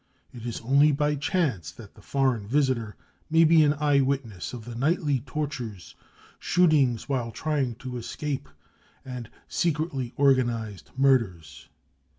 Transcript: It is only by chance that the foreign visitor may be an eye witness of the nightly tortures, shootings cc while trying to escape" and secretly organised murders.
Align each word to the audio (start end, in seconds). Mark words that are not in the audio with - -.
It 0.33 0.47
is 0.47 0.61
only 0.61 0.91
by 0.91 1.13
chance 1.13 1.69
that 1.73 1.93
the 1.93 2.01
foreign 2.01 2.47
visitor 2.47 2.95
may 3.29 3.43
be 3.43 3.63
an 3.63 3.75
eye 3.75 4.01
witness 4.01 4.51
of 4.51 4.65
the 4.65 4.73
nightly 4.73 5.19
tortures, 5.27 5.93
shootings 6.39 7.05
cc 7.05 7.09
while 7.09 7.31
trying 7.31 7.75
to 7.75 7.97
escape" 7.97 8.49
and 9.15 9.29
secretly 9.47 10.11
organised 10.17 10.89
murders. 10.97 11.69